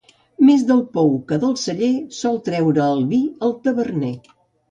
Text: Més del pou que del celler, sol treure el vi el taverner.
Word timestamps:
Més 0.45 0.61
del 0.69 0.79
pou 0.95 1.11
que 1.31 1.37
del 1.43 1.53
celler, 1.65 1.91
sol 2.21 2.41
treure 2.49 2.85
el 2.95 3.05
vi 3.13 3.19
el 3.49 3.57
taverner. 3.67 4.13